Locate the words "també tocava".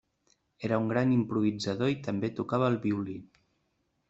2.09-2.71